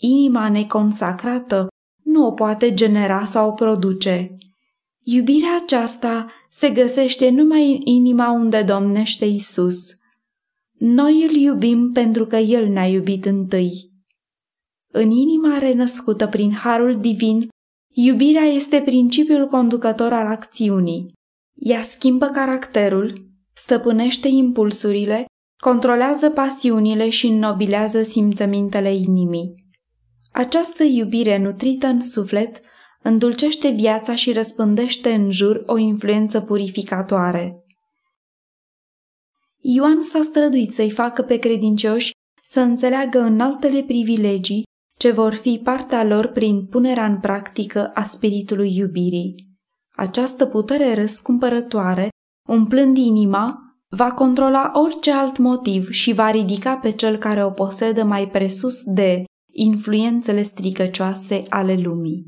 Inima 0.01 0.49
neconsacrată 0.49 1.67
nu 2.03 2.25
o 2.25 2.31
poate 2.31 2.73
genera 2.73 3.25
sau 3.25 3.53
produce. 3.53 4.37
Iubirea 4.99 5.55
aceasta 5.61 6.31
se 6.49 6.69
găsește 6.69 7.29
numai 7.29 7.71
în 7.71 7.81
inima 7.85 8.31
unde 8.31 8.61
domnește 8.61 9.25
Isus. 9.25 9.95
Noi 10.87 11.23
îl 11.23 11.35
iubim 11.35 11.91
pentru 11.91 12.25
că 12.25 12.35
El 12.35 12.67
ne-a 12.67 12.87
iubit 12.87 13.25
întâi. 13.25 13.91
În 14.93 15.11
inima 15.11 15.57
renăscută 15.57 16.27
prin 16.27 16.51
harul 16.51 16.99
divin, 16.99 17.47
iubirea 17.93 18.41
este 18.41 18.81
principiul 18.81 19.47
conducător 19.47 20.13
al 20.13 20.27
acțiunii. 20.27 21.05
Ea 21.53 21.81
schimbă 21.81 22.25
caracterul, 22.25 23.29
stăpânește 23.53 24.27
impulsurile, 24.27 25.25
controlează 25.63 26.29
pasiunile 26.29 27.09
și 27.09 27.27
înnobilează 27.27 28.01
simțămintele 28.01 28.93
inimii. 28.93 29.55
Această 30.31 30.83
iubire 30.83 31.37
nutrită 31.37 31.87
în 31.87 32.01
suflet 32.01 32.61
îndulcește 33.01 33.69
viața 33.69 34.15
și 34.15 34.31
răspândește 34.31 35.11
în 35.11 35.31
jur 35.31 35.63
o 35.65 35.77
influență 35.77 36.41
purificatoare. 36.41 37.64
Ioan 39.67 40.01
s-a 40.01 40.22
străduit 40.22 40.74
să-i 40.74 40.91
facă 40.91 41.22
pe 41.22 41.38
credincioși 41.38 42.12
să 42.43 42.60
înțeleagă 42.60 43.19
în 43.19 43.39
altele 43.39 43.84
privilegii 43.84 44.63
ce 45.00 45.12
vor 45.12 45.34
fi 45.34 45.60
partea 45.63 46.03
lor 46.03 46.27
prin 46.27 46.65
punerea 46.65 47.05
în 47.05 47.19
practică 47.19 47.88
a 47.93 48.03
spiritului 48.03 48.75
iubirii. 48.75 49.36
Această 49.91 50.45
putere 50.45 50.93
răscumpărătoare, 50.93 52.10
umplând 52.48 52.98
inima, 52.98 53.60
va 53.88 54.12
controla 54.12 54.72
orice 54.74 55.12
alt 55.12 55.38
motiv 55.38 55.89
și 55.89 56.13
va 56.13 56.31
ridica 56.31 56.77
pe 56.77 56.91
cel 56.91 57.17
care 57.17 57.43
o 57.43 57.51
posedă 57.51 58.03
mai 58.03 58.29
presus 58.29 58.84
de 58.84 59.24
influențele 59.53 60.41
stricăcioase 60.41 61.43
ale 61.50 61.75
lumii. 61.75 62.25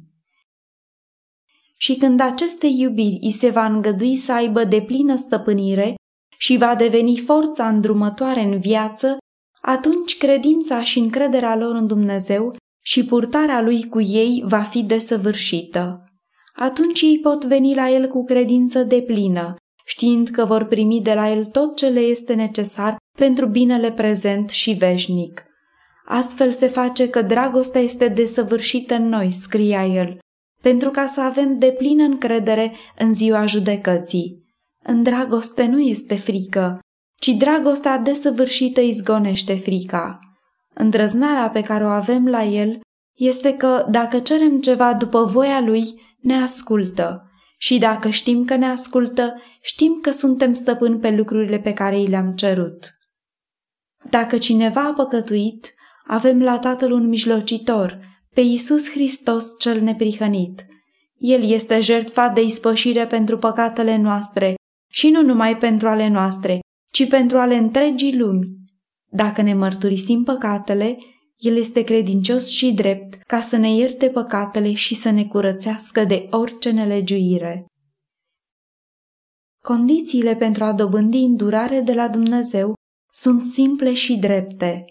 Și 1.76 1.96
când 1.96 2.20
aceste 2.20 2.68
iubiri 2.68 3.18
îi 3.22 3.32
se 3.32 3.50
va 3.50 3.66
îngădui 3.66 4.16
să 4.16 4.34
aibă 4.34 4.64
de 4.64 4.82
plină 4.82 5.16
stăpânire 5.16 5.96
și 6.38 6.58
va 6.58 6.76
deveni 6.76 7.18
forța 7.18 7.68
îndrumătoare 7.68 8.42
în 8.42 8.60
viață, 8.60 9.18
atunci 9.62 10.18
credința 10.18 10.84
și 10.84 11.00
încrederea 11.00 11.56
lor 11.56 11.76
în 11.76 11.88
Dumnezeu 11.88 12.56
și 12.84 13.06
purtarea 13.06 13.62
lui 13.62 13.90
cu 13.90 14.02
ei 14.02 14.44
va 14.46 14.62
fi 14.62 14.84
desăvârșită. 14.84 16.02
Atunci 16.56 17.02
ei 17.02 17.20
pot 17.20 17.46
veni 17.46 17.76
la 17.76 17.90
el 17.90 18.08
cu 18.08 18.24
credință 18.24 18.84
de 18.84 19.02
plină, 19.02 19.56
știind 19.86 20.28
că 20.28 20.46
vor 20.46 20.66
primi 20.66 21.02
de 21.02 21.14
la 21.14 21.32
el 21.32 21.46
tot 21.46 21.76
ce 21.76 21.88
le 21.88 22.00
este 22.00 22.34
necesar 22.34 22.98
pentru 23.18 23.46
binele 23.46 23.92
prezent 23.92 24.50
și 24.50 24.72
veșnic. 24.72 25.44
Astfel 26.06 26.52
se 26.52 26.68
face 26.68 27.10
că 27.10 27.22
dragostea 27.22 27.82
este 27.82 28.08
desăvârșită 28.08 28.94
în 28.94 29.08
noi, 29.08 29.32
scria 29.32 29.86
el, 29.86 30.20
pentru 30.62 30.90
ca 30.90 31.06
să 31.06 31.22
avem 31.22 31.54
de 31.54 31.72
plină 31.72 32.04
încredere 32.04 32.74
în 32.98 33.14
ziua 33.14 33.46
judecății. 33.46 34.47
În 34.90 35.04
dragoste 35.04 35.66
nu 35.66 35.80
este 35.80 36.16
frică, 36.16 36.80
ci 37.20 37.28
dragostea 37.28 37.98
desăvârșită 37.98 38.82
izgonește 38.82 39.56
frica. 39.56 40.20
Îndrăznarea 40.74 41.50
pe 41.50 41.62
care 41.62 41.84
o 41.84 41.88
avem 41.88 42.28
la 42.28 42.44
el 42.44 42.80
este 43.18 43.54
că 43.54 43.86
dacă 43.90 44.20
cerem 44.20 44.60
ceva 44.60 44.94
după 44.94 45.24
voia 45.24 45.60
lui, 45.60 46.02
ne 46.20 46.36
ascultă. 46.36 47.32
Și 47.58 47.78
dacă 47.78 48.10
știm 48.10 48.46
că 48.46 48.56
ne 48.56 48.66
ascultă, 48.66 49.42
știm 49.62 50.00
că 50.02 50.12
suntem 50.12 50.54
stăpâni 50.54 51.00
pe 51.00 51.10
lucrurile 51.10 51.60
pe 51.60 51.74
care 51.74 52.00
i 52.00 52.08
le-am 52.08 52.32
cerut. 52.32 52.98
Dacă 54.10 54.38
cineva 54.38 54.82
a 54.82 54.94
păcătuit, 54.94 55.74
avem 56.06 56.42
la 56.42 56.60
Tatăl 56.60 56.92
un 56.92 57.08
mijlocitor, 57.08 58.00
pe 58.34 58.42
Iisus 58.42 58.90
Hristos 58.90 59.60
cel 59.60 59.82
neprihănit. 59.82 60.66
El 61.18 61.50
este 61.50 61.80
jertfa 61.80 62.28
de 62.28 62.42
ispășire 62.42 63.08
pentru 63.08 63.38
păcatele 63.38 63.98
noastre 63.98 64.56
și 64.90 65.10
nu 65.10 65.22
numai 65.22 65.58
pentru 65.58 65.88
ale 65.88 66.08
noastre, 66.08 66.60
ci 66.92 67.08
pentru 67.08 67.38
ale 67.38 67.56
întregii 67.56 68.18
lumi. 68.18 68.46
Dacă 69.12 69.42
ne 69.42 69.54
mărturisim 69.54 70.24
păcatele, 70.24 70.98
El 71.38 71.56
este 71.56 71.84
credincios 71.84 72.50
și 72.50 72.74
drept 72.74 73.14
ca 73.14 73.40
să 73.40 73.58
ne 73.58 73.76
ierte 73.76 74.10
păcatele 74.10 74.74
și 74.74 74.96
să 74.96 75.10
ne 75.10 75.26
curățească 75.26 76.04
de 76.04 76.28
orice 76.32 76.72
nelegiuire. 76.72 77.66
Condițiile 79.64 80.36
pentru 80.36 80.64
a 80.64 80.74
dobândi 80.74 81.18
îndurare 81.18 81.82
de 81.82 81.94
la 81.94 82.08
Dumnezeu 82.08 82.74
sunt 83.12 83.44
simple 83.44 83.94
și 83.94 84.18
drepte. 84.18 84.86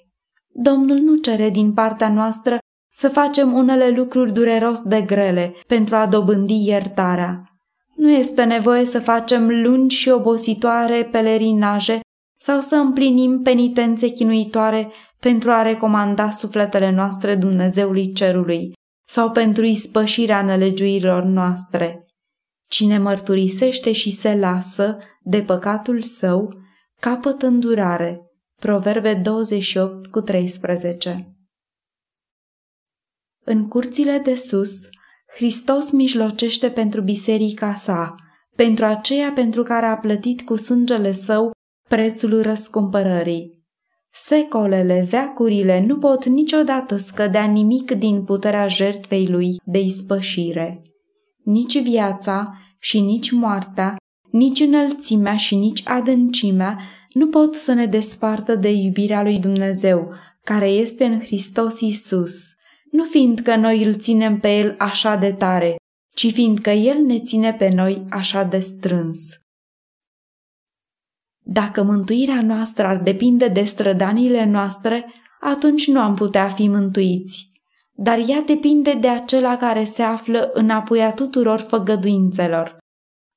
Domnul 0.48 0.96
nu 0.96 1.16
cere 1.16 1.50
din 1.50 1.72
partea 1.72 2.12
noastră 2.12 2.58
să 2.92 3.08
facem 3.08 3.52
unele 3.52 3.88
lucruri 3.90 4.32
dureros 4.32 4.82
de 4.82 5.02
grele 5.02 5.54
pentru 5.66 5.96
a 5.96 6.06
dobândi 6.06 6.66
iertarea. 6.66 7.55
Nu 7.96 8.10
este 8.10 8.44
nevoie 8.44 8.84
să 8.84 9.00
facem 9.00 9.62
lungi 9.62 9.96
și 9.96 10.08
obositoare 10.08 11.04
pelerinaje 11.04 12.00
sau 12.38 12.60
să 12.60 12.76
împlinim 12.76 13.42
penitențe 13.42 14.08
chinuitoare 14.08 14.92
pentru 15.20 15.50
a 15.50 15.62
recomanda 15.62 16.30
sufletele 16.30 16.90
noastre 16.90 17.34
Dumnezeului 17.34 18.12
Cerului 18.12 18.72
sau 19.08 19.30
pentru 19.30 19.64
ispășirea 19.64 20.42
nelegiuirilor 20.42 21.22
noastre. 21.22 22.06
Cine 22.68 22.98
mărturisește 22.98 23.92
și 23.92 24.10
se 24.10 24.34
lasă 24.34 24.98
de 25.22 25.42
păcatul 25.42 26.02
său, 26.02 26.52
capătă 27.00 27.46
îndurare. 27.46 28.20
Proverbe 28.60 29.14
28 29.14 30.06
cu 30.06 30.20
13 30.20 31.36
În 33.44 33.68
curțile 33.68 34.18
de 34.18 34.34
sus, 34.34 34.88
Hristos 35.34 35.90
mijlocește 35.90 36.70
pentru 36.70 37.00
biserica 37.00 37.74
sa, 37.74 38.14
pentru 38.56 38.84
aceea 38.84 39.32
pentru 39.32 39.62
care 39.62 39.86
a 39.86 39.96
plătit 39.96 40.42
cu 40.42 40.56
sângele 40.56 41.12
său 41.12 41.50
prețul 41.88 42.42
răscumpărării. 42.42 43.64
Secolele, 44.12 45.06
veacurile 45.08 45.84
nu 45.86 45.98
pot 45.98 46.24
niciodată 46.24 46.96
scădea 46.96 47.44
nimic 47.44 47.90
din 47.90 48.24
puterea 48.24 48.66
jertfei 48.66 49.26
lui 49.26 49.56
de 49.64 49.78
ispășire. 49.78 50.82
Nici 51.44 51.82
viața 51.82 52.58
și 52.78 53.00
nici 53.00 53.30
moartea, 53.30 53.96
nici 54.30 54.60
înălțimea 54.60 55.36
și 55.36 55.54
nici 55.54 55.82
adâncimea 55.84 56.80
nu 57.12 57.28
pot 57.28 57.54
să 57.54 57.72
ne 57.72 57.86
despartă 57.86 58.54
de 58.54 58.70
iubirea 58.70 59.22
lui 59.22 59.38
Dumnezeu, 59.38 60.12
care 60.44 60.68
este 60.68 61.04
în 61.04 61.20
Hristos 61.20 61.80
Isus, 61.80 62.55
nu 62.96 63.04
fiindcă 63.04 63.56
noi 63.56 63.84
îl 63.84 63.94
ținem 63.94 64.40
pe 64.40 64.56
El 64.56 64.74
așa 64.78 65.16
de 65.16 65.32
tare, 65.32 65.76
ci 66.14 66.32
fiindcă 66.32 66.70
El 66.70 66.98
ne 66.98 67.20
ține 67.20 67.54
pe 67.54 67.68
noi 67.68 68.04
așa 68.10 68.42
de 68.42 68.58
strâns. 68.58 69.40
Dacă 71.44 71.82
mântuirea 71.82 72.42
noastră 72.42 72.86
ar 72.86 72.96
depinde 72.96 73.48
de 73.48 73.62
strădanile 73.62 74.44
noastre, 74.44 75.12
atunci 75.40 75.86
nu 75.88 76.00
am 76.00 76.14
putea 76.14 76.48
fi 76.48 76.68
mântuiți. 76.68 77.52
Dar 77.92 78.18
ea 78.26 78.40
depinde 78.40 78.92
de 78.92 79.08
acela 79.08 79.56
care 79.56 79.84
se 79.84 80.02
află 80.02 80.50
înapoi 80.52 81.02
a 81.02 81.12
tuturor 81.12 81.58
făgăduințelor. 81.58 82.78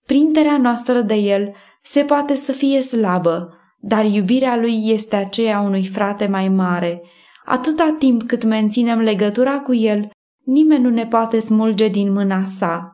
Printerea 0.06 0.58
noastră 0.58 1.02
de 1.02 1.16
el 1.16 1.56
se 1.84 2.02
poate 2.02 2.36
să 2.36 2.52
fie 2.52 2.82
slabă, 2.82 3.58
dar 3.80 4.06
iubirea 4.06 4.58
lui 4.58 4.90
este 4.90 5.16
aceea 5.16 5.60
unui 5.60 5.86
frate 5.86 6.28
mai 6.28 6.50
mare. 6.50 7.02
Atâta 7.50 7.96
timp 8.00 8.24
cât 8.24 8.44
menținem 8.44 9.00
legătura 9.00 9.60
cu 9.60 9.74
el, 9.74 10.10
nimeni 10.46 10.84
nu 10.84 10.90
ne 10.90 11.08
poate 11.08 11.40
smulge 11.40 11.88
din 11.88 12.12
mâna 12.12 12.46
sa. 12.46 12.94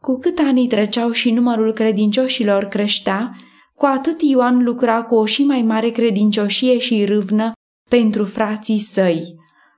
Cu 0.00 0.18
cât 0.18 0.38
anii 0.38 0.66
treceau 0.66 1.10
și 1.10 1.30
numărul 1.30 1.72
credincioșilor 1.72 2.64
creștea, 2.64 3.36
cu 3.74 3.86
atât 3.86 4.20
Ioan 4.22 4.62
lucra 4.62 5.02
cu 5.02 5.14
o 5.14 5.24
și 5.24 5.44
mai 5.44 5.62
mare 5.62 5.88
credincioșie 5.88 6.78
și 6.78 7.04
râvnă 7.04 7.52
pentru 7.90 8.24
frații 8.24 8.78
săi. 8.78 9.34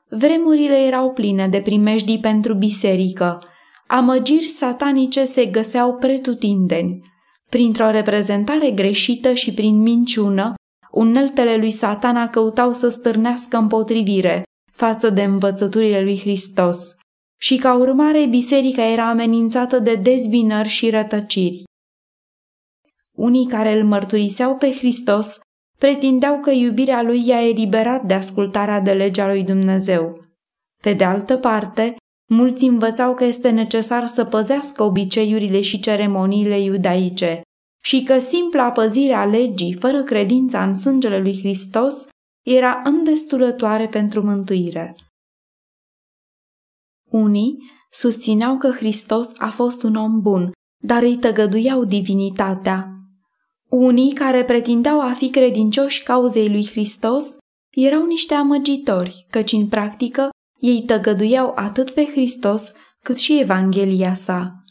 Vremurile 0.08 0.76
erau 0.76 1.12
pline 1.12 1.48
de 1.48 1.60
primejdii 1.60 2.20
pentru 2.20 2.54
biserică. 2.54 3.38
Amăgiri 3.86 4.44
satanice 4.44 5.24
se 5.24 5.46
găseau 5.46 5.96
pretutindeni. 5.96 7.00
Printr-o 7.50 7.90
reprezentare 7.90 8.70
greșită 8.70 9.34
și 9.34 9.54
prin 9.54 9.82
minciună, 9.82 10.54
uneltele 10.94 11.56
lui 11.56 11.70
satana 11.70 12.28
căutau 12.28 12.72
să 12.72 12.88
stârnească 12.88 13.56
împotrivire 13.56 14.42
față 14.72 15.10
de 15.10 15.22
învățăturile 15.22 16.02
lui 16.02 16.18
Hristos 16.18 16.96
și 17.40 17.56
ca 17.56 17.74
urmare 17.74 18.26
biserica 18.26 18.84
era 18.84 19.08
amenințată 19.08 19.78
de 19.78 19.94
dezbinări 19.94 20.68
și 20.68 20.90
rătăciri. 20.90 21.62
Unii 23.16 23.46
care 23.46 23.72
îl 23.72 23.84
mărturiseau 23.84 24.56
pe 24.56 24.70
Hristos 24.70 25.38
pretindeau 25.78 26.40
că 26.40 26.50
iubirea 26.50 27.02
lui 27.02 27.26
i-a 27.26 27.48
eliberat 27.48 28.04
de 28.04 28.14
ascultarea 28.14 28.80
de 28.80 28.92
legea 28.92 29.26
lui 29.26 29.42
Dumnezeu. 29.42 30.24
Pe 30.82 30.92
de 30.92 31.04
altă 31.04 31.36
parte, 31.36 31.96
mulți 32.30 32.64
învățau 32.64 33.14
că 33.14 33.24
este 33.24 33.50
necesar 33.50 34.06
să 34.06 34.24
păzească 34.24 34.82
obiceiurile 34.82 35.60
și 35.60 35.80
ceremoniile 35.80 36.60
iudaice 36.60 37.40
și 37.84 38.02
că 38.02 38.18
simpla 38.18 38.70
păzire 38.70 39.12
a 39.12 39.24
legii, 39.24 39.74
fără 39.74 40.02
credința 40.02 40.64
în 40.64 40.74
sângele 40.74 41.18
lui 41.18 41.38
Hristos, 41.38 42.08
era 42.46 42.80
îndestulătoare 42.84 43.88
pentru 43.88 44.22
mântuire. 44.22 44.96
Unii 47.10 47.62
susțineau 47.90 48.56
că 48.56 48.70
Hristos 48.70 49.38
a 49.38 49.50
fost 49.50 49.82
un 49.82 49.94
om 49.94 50.20
bun, 50.20 50.52
dar 50.82 51.02
îi 51.02 51.16
tăgăduiau 51.16 51.84
divinitatea. 51.84 52.88
Unii 53.70 54.12
care 54.12 54.44
pretindeau 54.44 55.00
a 55.00 55.12
fi 55.12 55.30
credincioși 55.30 56.02
cauzei 56.02 56.50
lui 56.50 56.66
Hristos 56.66 57.36
erau 57.70 58.06
niște 58.06 58.34
amăgitori, 58.34 59.26
căci 59.30 59.52
în 59.52 59.68
practică 59.68 60.28
ei 60.60 60.82
tăgăduiau 60.82 61.52
atât 61.54 61.90
pe 61.90 62.04
Hristos 62.04 62.72
cât 63.02 63.18
și 63.18 63.40
Evanghelia 63.40 64.14
sa. 64.14 64.64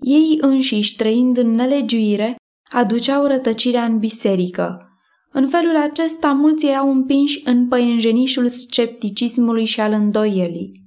Ei 0.00 0.38
înșiși, 0.40 0.96
trăind 0.96 1.36
în 1.36 1.50
nelegiuire, 1.50 2.36
aduceau 2.70 3.26
rătăcirea 3.26 3.84
în 3.84 3.98
biserică. 3.98 4.84
În 5.32 5.48
felul 5.48 5.76
acesta, 5.76 6.32
mulți 6.32 6.66
erau 6.66 6.90
împinși 6.90 7.40
în 7.44 7.68
păienjenișul 7.68 8.48
scepticismului 8.48 9.64
și 9.64 9.80
al 9.80 9.92
îndoielii. 9.92 10.80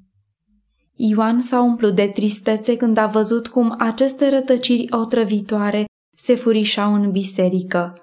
Ioan 0.96 1.40
s-a 1.40 1.62
umplut 1.62 1.96
de 1.96 2.08
tristețe 2.08 2.78
când 2.78 2.98
a 2.98 3.08
văzut 3.08 3.48
cum 3.48 3.76
aceste 3.78 4.30
rătăciri 4.30 4.86
otrăvitoare 4.90 5.86
se 6.16 6.36
furișau 6.36 6.94
în 6.94 7.12
biserică. 7.12 7.94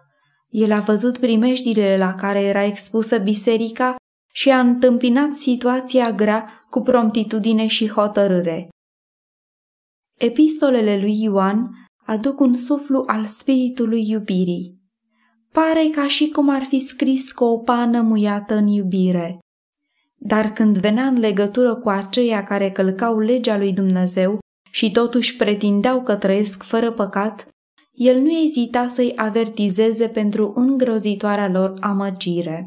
El 0.49 0.73
a 0.73 0.81
văzut 0.81 1.19
primejdile 1.19 1.97
la 1.99 2.15
care 2.15 2.41
era 2.41 2.65
expusă 2.65 3.19
biserica 3.19 3.95
și 4.33 4.51
a 4.51 4.61
întâmpinat 4.61 5.33
situația 5.33 6.13
grea 6.13 6.61
cu 6.71 6.81
promptitudine 6.81 7.67
și 7.67 7.89
hotărâre. 7.89 8.69
Epistolele 10.19 11.01
lui 11.01 11.23
Ioan 11.23 11.71
aduc 12.05 12.41
un 12.41 12.55
suflu 12.55 13.05
al 13.07 13.25
spiritului 13.25 14.09
iubirii. 14.09 14.79
Pare 15.53 15.89
ca 15.93 16.09
și 16.09 16.29
cum 16.29 16.49
ar 16.49 16.65
fi 16.65 16.79
scris 16.79 17.33
cu 17.33 17.45
o 17.45 17.59
pană 17.59 18.01
muiată 18.01 18.55
în 18.55 18.67
iubire. 18.67 19.39
Dar 20.17 20.53
când 20.53 20.79
venea 20.79 21.07
în 21.07 21.19
legătură 21.19 21.75
cu 21.75 21.89
aceia 21.89 22.43
care 22.43 22.71
călcau 22.71 23.19
legea 23.19 23.59
lui 23.59 23.73
Dumnezeu 23.73 24.39
și 24.71 24.91
totuși 24.91 25.37
pretindeau 25.37 26.03
că 26.03 26.17
trăiesc 26.17 26.63
fără 26.63 26.93
păcat, 26.93 27.49
el 27.93 28.21
nu 28.21 28.31
ezita 28.31 28.87
să-i 28.87 29.13
avertizeze 29.17 30.09
pentru 30.09 30.53
îngrozitoarea 30.55 31.49
lor 31.49 31.75
amăgire. 31.81 32.67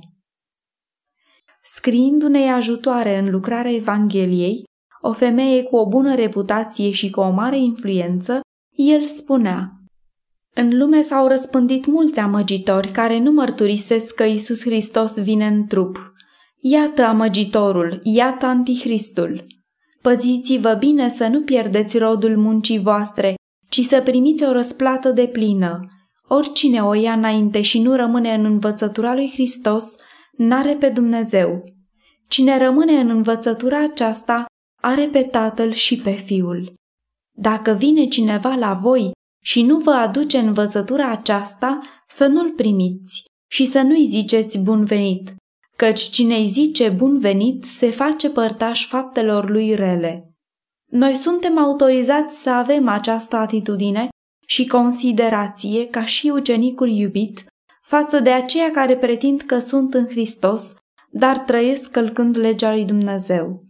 Scriind 1.61 2.23
unei 2.23 2.49
ajutoare 2.49 3.17
în 3.17 3.29
lucrarea 3.29 3.71
Evangheliei, 3.71 4.63
o 5.01 5.13
femeie 5.13 5.63
cu 5.63 5.75
o 5.75 5.87
bună 5.87 6.15
reputație 6.15 6.89
și 6.89 7.09
cu 7.09 7.19
o 7.19 7.29
mare 7.29 7.57
influență, 7.57 8.39
el 8.75 9.01
spunea 9.01 9.71
În 10.53 10.77
lume 10.77 11.01
s-au 11.01 11.27
răspândit 11.27 11.85
mulți 11.85 12.19
amăgitori 12.19 12.87
care 12.91 13.19
nu 13.19 13.31
mărturisesc 13.31 14.15
că 14.15 14.23
Isus 14.23 14.61
Hristos 14.61 15.19
vine 15.19 15.47
în 15.47 15.67
trup. 15.67 16.13
Iată 16.59 17.03
amăgitorul, 17.03 17.99
iată 18.03 18.45
antichristul. 18.45 19.45
Păziți-vă 20.01 20.73
bine 20.73 21.09
să 21.09 21.27
nu 21.27 21.41
pierdeți 21.41 21.97
rodul 21.97 22.37
muncii 22.37 22.79
voastre, 22.79 23.35
ci 23.69 23.79
să 23.79 24.01
primiți 24.01 24.43
o 24.43 24.51
răsplată 24.51 25.11
de 25.11 25.27
plină. 25.27 25.79
Oricine 26.27 26.83
o 26.83 26.93
ia 26.93 27.13
înainte 27.13 27.61
și 27.61 27.81
nu 27.81 27.95
rămâne 27.95 28.33
în 28.33 28.45
învățătura 28.45 29.13
lui 29.13 29.29
Hristos, 29.29 29.95
n-are 30.37 30.75
pe 30.75 30.89
Dumnezeu. 30.89 31.63
Cine 32.27 32.57
rămâne 32.57 32.99
în 32.99 33.09
învățătura 33.09 33.83
aceasta, 33.83 34.45
are 34.81 35.07
pe 35.11 35.23
Tatăl 35.23 35.71
și 35.71 35.97
pe 35.97 36.11
Fiul. 36.11 36.73
Dacă 37.37 37.71
vine 37.71 38.05
cineva 38.05 38.53
la 38.53 38.73
voi 38.73 39.11
și 39.43 39.61
nu 39.61 39.77
vă 39.77 39.91
aduce 39.91 40.37
învățătura 40.37 41.09
aceasta, 41.11 41.79
să 42.07 42.25
nu-l 42.25 42.51
primiți 42.51 43.25
și 43.51 43.65
să 43.65 43.81
nu-i 43.81 44.05
ziceți 44.05 44.59
bun 44.59 44.85
venit, 44.85 45.35
căci 45.77 46.01
cine 46.01 46.35
îi 46.35 46.47
zice 46.47 46.89
bun 46.89 47.19
venit 47.19 47.63
se 47.63 47.89
face 47.89 48.29
părtaș 48.29 48.87
faptelor 48.87 49.49
lui 49.49 49.75
rele. 49.75 50.33
Noi 50.91 51.13
suntem 51.13 51.57
autorizați 51.57 52.41
să 52.41 52.49
avem 52.49 52.87
această 52.87 53.35
atitudine 53.35 54.09
și 54.47 54.67
considerație 54.67 55.87
ca 55.87 56.05
și 56.05 56.27
ucenicul 56.27 56.89
iubit 56.89 57.45
față 57.81 58.19
de 58.19 58.29
aceia 58.29 58.71
care 58.71 58.97
pretind 58.97 59.41
că 59.41 59.59
sunt 59.59 59.93
în 59.93 60.07
Hristos, 60.07 60.75
dar 61.11 61.37
trăiesc 61.37 61.91
călcând 61.91 62.37
legea 62.37 62.71
lui 62.71 62.85
Dumnezeu. 62.85 63.63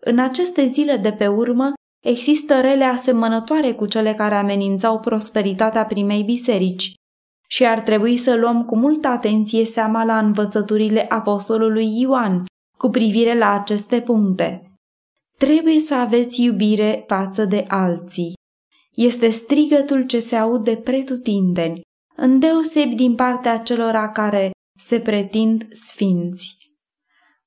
În 0.00 0.18
aceste 0.18 0.64
zile 0.64 0.96
de 0.96 1.12
pe 1.12 1.26
urmă 1.26 1.72
există 2.04 2.60
rele 2.60 2.84
asemănătoare 2.84 3.72
cu 3.72 3.86
cele 3.86 4.14
care 4.14 4.34
amenințau 4.34 5.00
prosperitatea 5.00 5.84
primei 5.84 6.22
biserici 6.22 6.94
și 7.48 7.64
ar 7.64 7.80
trebui 7.80 8.16
să 8.16 8.34
luăm 8.34 8.64
cu 8.64 8.76
multă 8.76 9.08
atenție 9.08 9.64
seama 9.64 10.04
la 10.04 10.18
învățăturile 10.18 11.06
apostolului 11.08 12.00
Ioan 12.00 12.44
cu 12.78 12.88
privire 12.90 13.38
la 13.38 13.52
aceste 13.52 14.00
puncte. 14.00 14.62
Trebuie 15.38 15.78
să 15.80 15.94
aveți 15.94 16.42
iubire 16.42 17.04
față 17.06 17.44
de 17.44 17.64
alții. 17.68 18.32
Este 18.94 19.30
strigătul 19.30 20.06
ce 20.06 20.18
se 20.18 20.36
aude 20.36 20.76
pretutindeni, 20.76 21.80
îndeosebi 22.16 22.94
din 22.94 23.14
partea 23.14 23.58
celor 23.58 24.10
care 24.12 24.50
se 24.78 25.00
pretind 25.00 25.66
sfinți. 25.72 26.56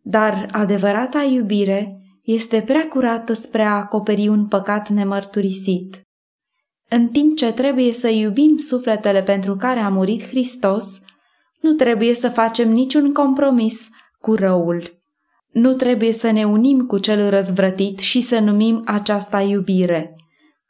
Dar 0.02 0.48
adevărata 0.52 1.24
iubire 1.24 2.07
este 2.28 2.62
prea 2.62 2.88
curată 2.88 3.34
spre 3.34 3.62
a 3.62 3.74
acoperi 3.74 4.28
un 4.28 4.48
păcat 4.48 4.90
nemărturisit. 4.90 6.02
În 6.90 7.08
timp 7.08 7.38
ce 7.38 7.54
trebuie 7.54 7.94
să 7.94 8.08
iubim 8.08 8.58
sufletele 8.58 9.24
pentru 9.24 9.56
care 9.56 9.80
a 9.80 9.90
murit 9.90 10.28
Hristos, 10.28 11.02
nu 11.62 11.72
trebuie 11.72 12.14
să 12.14 12.30
facem 12.30 12.70
niciun 12.70 13.14
compromis 13.14 13.90
cu 14.20 14.34
răul. 14.36 15.02
Nu 15.52 15.74
trebuie 15.74 16.12
să 16.12 16.32
ne 16.32 16.44
unim 16.44 16.86
cu 16.86 16.98
cel 16.98 17.30
răzvrătit 17.30 18.00
și 18.00 18.22
să 18.22 18.40
numim 18.40 18.82
aceasta 18.86 19.42
iubire. 19.42 20.16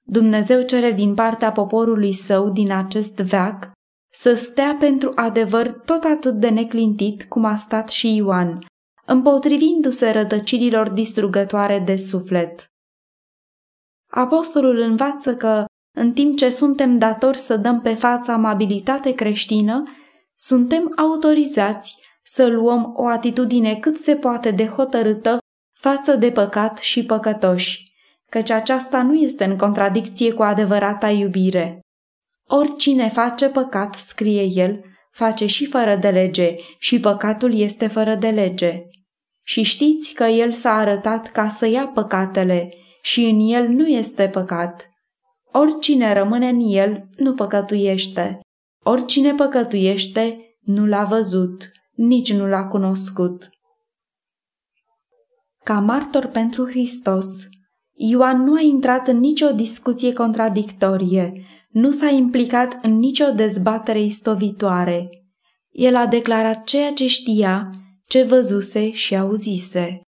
Dumnezeu 0.04 0.62
cere 0.62 0.92
din 0.92 1.14
partea 1.14 1.52
poporului 1.52 2.14
său 2.14 2.50
din 2.50 2.72
acest 2.72 3.16
veac 3.18 3.72
să 4.12 4.34
stea 4.34 4.76
pentru 4.80 5.12
adevăr 5.16 5.72
tot 5.72 6.04
atât 6.04 6.34
de 6.34 6.50
neclintit 6.50 7.24
cum 7.24 7.46
a 7.46 7.56
stat 7.56 7.90
și 7.90 8.16
Ioan, 8.16 8.66
împotrivindu-se 9.08 10.12
rădăcinilor 10.12 10.90
distrugătoare 10.90 11.80
de 11.80 11.96
suflet. 11.96 12.72
Apostolul 14.10 14.78
învață 14.78 15.36
că, 15.36 15.66
în 15.98 16.14
timp 16.14 16.38
ce 16.38 16.50
suntem 16.50 16.98
datori 16.98 17.38
să 17.38 17.58
dăm 17.58 17.82
pe 17.82 17.94
față 17.94 18.32
amabilitate 18.32 19.12
creștină, 19.12 19.84
suntem 20.36 20.94
autorizați 20.96 22.02
să 22.24 22.48
luăm 22.48 22.94
o 22.96 23.08
atitudine 23.08 23.76
cât 23.76 23.96
se 23.96 24.16
poate 24.16 24.52
de 24.52 24.68
hotărâtă 24.68 25.38
față 25.80 26.16
de 26.16 26.32
păcat 26.32 26.78
și 26.78 27.06
păcătoși, 27.06 27.94
căci 28.30 28.50
aceasta 28.50 29.02
nu 29.02 29.14
este 29.14 29.44
în 29.44 29.58
contradicție 29.58 30.34
cu 30.34 30.44
adevărata 30.44 31.10
iubire. 31.10 31.80
Oricine 32.48 33.10
face 33.10 33.50
păcat, 33.50 33.96
scrie 33.96 34.44
el, 34.44 34.84
face 35.12 35.46
și 35.46 35.66
fără 35.66 35.96
de 35.96 36.10
lege 36.10 36.56
și 36.78 37.00
păcatul 37.00 37.54
este 37.54 37.88
fără 37.88 38.16
de 38.16 38.30
lege. 38.30 38.87
Și 39.48 39.62
știți 39.62 40.14
că 40.14 40.24
el 40.24 40.52
s-a 40.52 40.74
arătat 40.74 41.32
ca 41.32 41.48
să 41.48 41.68
ia 41.68 41.88
păcatele 41.88 42.70
și 43.02 43.26
în 43.26 43.40
el 43.40 43.68
nu 43.68 43.88
este 43.88 44.28
păcat. 44.28 44.90
Oricine 45.52 46.14
rămâne 46.14 46.50
în 46.50 46.60
el 46.60 47.10
nu 47.18 47.34
păcătuiește. 47.34 48.40
Oricine 48.84 49.34
păcătuiește 49.34 50.38
nu 50.60 50.86
l-a 50.86 51.04
văzut, 51.04 51.72
nici 51.92 52.34
nu 52.34 52.48
l-a 52.48 52.68
cunoscut. 52.68 53.50
Ca 55.64 55.80
martor 55.80 56.26
pentru 56.26 56.66
Hristos, 56.66 57.48
Ioan 57.94 58.44
nu 58.44 58.54
a 58.54 58.62
intrat 58.62 59.08
în 59.08 59.18
nicio 59.18 59.52
discuție 59.52 60.14
contradictorie, 60.14 61.46
nu 61.70 61.92
s-a 61.92 62.10
implicat 62.10 62.78
în 62.82 62.98
nicio 62.98 63.32
dezbatere 63.32 64.02
istovitoare. 64.02 65.10
El 65.72 65.96
a 65.96 66.06
declarat 66.06 66.64
ceea 66.64 66.92
ce 66.94 67.08
știa, 67.08 67.72
ce 68.10 68.24
văzuse 68.24 68.92
și 68.92 69.16
auzise. 69.16 70.02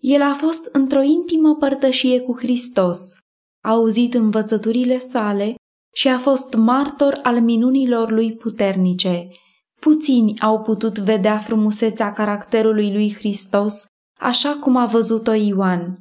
El 0.00 0.22
a 0.22 0.32
fost 0.32 0.68
într-o 0.72 1.00
intimă 1.00 1.56
părtășie 1.56 2.20
cu 2.20 2.36
Hristos, 2.36 3.18
a 3.64 3.70
auzit 3.70 4.14
învățăturile 4.14 4.98
sale 4.98 5.54
și 5.94 6.08
a 6.08 6.18
fost 6.18 6.54
martor 6.54 7.18
al 7.22 7.40
minunilor 7.40 8.10
lui 8.10 8.36
puternice. 8.36 9.28
Puțini 9.80 10.40
au 10.40 10.60
putut 10.60 10.98
vedea 10.98 11.38
frumusețea 11.38 12.12
caracterului 12.12 12.92
lui 12.92 13.14
Hristos 13.14 13.84
așa 14.20 14.56
cum 14.60 14.76
a 14.76 14.86
văzut-o 14.86 15.32
Ioan. 15.32 15.98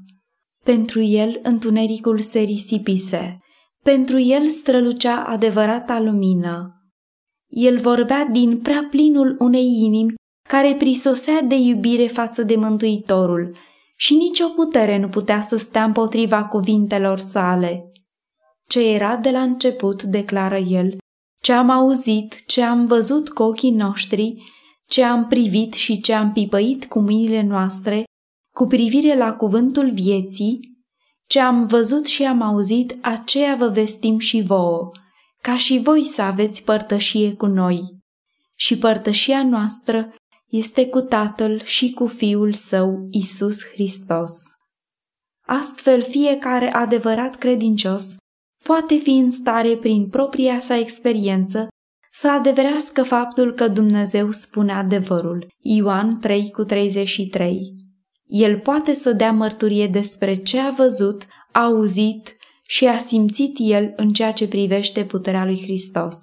Pentru 0.63 1.01
el 1.01 1.39
întunericul 1.43 2.19
se 2.19 2.39
risipise, 2.39 3.39
pentru 3.83 4.19
el 4.19 4.47
strălucea 4.47 5.23
adevărata 5.23 5.99
lumină. 5.99 6.71
El 7.47 7.77
vorbea 7.77 8.25
din 8.25 8.59
prea 8.59 8.87
plinul 8.89 9.35
unei 9.39 9.65
inimi 9.65 10.13
care 10.47 10.75
prisosea 10.75 11.41
de 11.41 11.55
iubire 11.55 12.07
față 12.07 12.43
de 12.43 12.55
Mântuitorul 12.55 13.57
și 13.95 14.15
nicio 14.15 14.47
putere 14.47 14.97
nu 14.97 15.09
putea 15.09 15.41
să 15.41 15.57
stea 15.57 15.83
împotriva 15.83 16.45
cuvintelor 16.45 17.19
sale. 17.19 17.91
Ce 18.67 18.93
era 18.93 19.15
de 19.15 19.31
la 19.31 19.41
început, 19.41 20.03
declară 20.03 20.57
el, 20.57 20.97
ce 21.41 21.53
am 21.53 21.69
auzit, 21.69 22.45
ce 22.45 22.61
am 22.63 22.85
văzut 22.85 23.29
cu 23.29 23.43
ochii 23.43 23.71
noștri, 23.71 24.43
ce 24.87 25.03
am 25.03 25.27
privit 25.27 25.73
și 25.73 25.99
ce 25.99 26.13
am 26.13 26.31
pipăit 26.31 26.85
cu 26.85 26.99
mâinile 26.99 27.41
noastre, 27.41 28.03
cu 28.55 28.67
privire 28.67 29.17
la 29.17 29.33
cuvântul 29.33 29.91
vieții, 29.91 30.59
ce 31.27 31.39
am 31.39 31.65
văzut 31.65 32.05
și 32.05 32.23
am 32.23 32.41
auzit, 32.41 32.97
aceea 33.01 33.55
vă 33.55 33.67
vestim 33.67 34.19
și 34.19 34.41
vouă, 34.41 34.91
ca 35.41 35.57
și 35.57 35.79
voi 35.83 36.03
să 36.03 36.21
aveți 36.21 36.63
părtășie 36.63 37.33
cu 37.33 37.45
noi. 37.45 37.81
Și 38.55 38.77
părtășia 38.77 39.43
noastră 39.43 40.13
este 40.49 40.87
cu 40.87 41.01
Tatăl 41.01 41.61
și 41.63 41.91
cu 41.91 42.05
Fiul 42.05 42.53
Său, 42.53 43.07
Isus 43.11 43.65
Hristos. 43.65 44.33
Astfel, 45.45 46.03
fiecare 46.03 46.71
adevărat 46.71 47.35
credincios 47.35 48.15
poate 48.63 48.95
fi 48.95 49.09
în 49.09 49.31
stare 49.31 49.77
prin 49.77 50.09
propria 50.09 50.59
sa 50.59 50.77
experiență 50.77 51.67
să 52.11 52.29
adeverească 52.29 53.03
faptul 53.03 53.53
că 53.53 53.67
Dumnezeu 53.67 54.31
spune 54.31 54.73
adevărul. 54.73 55.47
Ioan 55.57 56.19
3 56.19 56.51
cu 56.51 56.63
33 56.63 57.75
El 58.27 58.59
poate 58.59 58.93
să 58.93 59.11
dea 59.11 59.31
mărturie 59.31 59.87
despre 59.87 60.35
ce 60.35 60.59
a 60.59 60.69
văzut, 60.69 61.25
a 61.51 61.63
auzit 61.63 62.35
și 62.63 62.85
a 62.85 62.97
simțit 62.97 63.55
el 63.59 63.93
în 63.95 64.09
ceea 64.09 64.31
ce 64.31 64.47
privește 64.47 65.05
puterea 65.05 65.45
lui 65.45 65.61
Hristos. 65.61 66.15